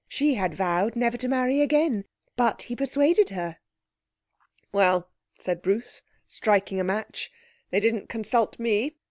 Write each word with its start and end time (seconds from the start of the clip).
She 0.07 0.33
had 0.33 0.55
vowed 0.55 0.95
never 0.95 1.15
to 1.17 1.27
marry 1.27 1.61
again, 1.61 2.05
but 2.35 2.63
he 2.63 2.75
persuaded 2.75 3.29
her.' 3.29 3.57
'Well,' 4.71 5.07
said 5.37 5.61
Bruce, 5.61 6.01
striking 6.25 6.79
a 6.79 6.83
match, 6.83 7.29
'they 7.69 7.81
didn't 7.81 8.09
consult 8.09 8.57
me! 8.57 8.95